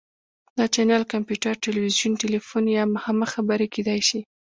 [0.57, 4.19] دا چینل کمپیوټر، تلویزیون، تیلیفون یا مخامخ خبرې کیدی شي.